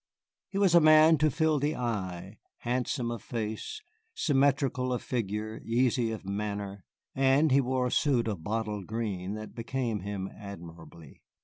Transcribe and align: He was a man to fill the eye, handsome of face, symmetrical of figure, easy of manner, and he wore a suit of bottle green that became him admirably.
He 0.49 0.57
was 0.57 0.73
a 0.73 0.79
man 0.81 1.19
to 1.19 1.29
fill 1.29 1.59
the 1.59 1.75
eye, 1.75 2.39
handsome 2.61 3.11
of 3.11 3.21
face, 3.21 3.83
symmetrical 4.15 4.91
of 4.91 5.03
figure, 5.03 5.61
easy 5.63 6.09
of 6.11 6.25
manner, 6.25 6.85
and 7.13 7.51
he 7.51 7.61
wore 7.61 7.85
a 7.85 7.91
suit 7.91 8.27
of 8.27 8.43
bottle 8.43 8.83
green 8.83 9.35
that 9.35 9.53
became 9.53 9.99
him 9.99 10.27
admirably. 10.35 11.21